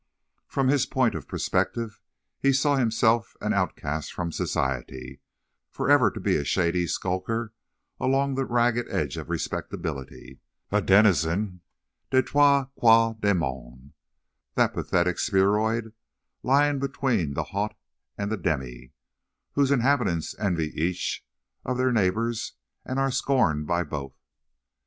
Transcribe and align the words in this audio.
From 0.47 0.67
his 0.67 0.87
point 0.87 1.13
of 1.13 1.27
perspective 1.27 2.01
he 2.39 2.53
saw 2.53 2.75
himself 2.75 3.37
an 3.39 3.53
outcast 3.53 4.11
from 4.11 4.31
society, 4.31 5.21
forever 5.69 6.09
to 6.09 6.19
be 6.19 6.37
a 6.37 6.43
shady 6.43 6.87
skulker 6.87 7.53
along 7.99 8.33
the 8.33 8.45
ragged 8.45 8.87
edge 8.89 9.15
of 9.17 9.29
respectability; 9.29 10.39
a 10.71 10.81
denizen 10.81 11.61
des 12.09 12.23
trois 12.23 12.65
quarts 12.75 13.19
de 13.19 13.35
monde, 13.35 13.93
that 14.55 14.73
pathetic 14.73 15.19
spheroid 15.19 15.93
lying 16.41 16.79
between 16.79 17.35
the 17.35 17.51
haut 17.53 17.75
and 18.17 18.31
the 18.31 18.37
demi, 18.37 18.93
whose 19.51 19.69
inhabitants 19.69 20.33
envy 20.39 20.71
each 20.73 21.23
of 21.63 21.77
their 21.77 21.91
neighbours, 21.91 22.53
and 22.83 22.97
are 22.97 23.11
scorned 23.11 23.67
by 23.67 23.83
both. 23.83 24.17